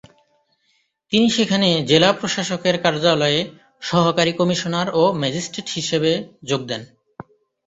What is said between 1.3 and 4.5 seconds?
সেখানে জেলা প্রশাসকের কার্যালয়ে সহকারী